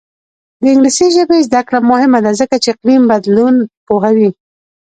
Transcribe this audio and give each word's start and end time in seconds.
د 0.61 0.63
انګلیسي 0.73 1.07
ژبې 1.15 1.37
زده 1.47 1.61
کړه 1.67 1.79
مهمه 1.91 2.19
ده 2.25 2.31
ځکه 2.41 2.55
چې 2.63 2.67
اقلیم 2.73 3.01
بدلون 3.11 3.55
پوهوي. 3.87 4.29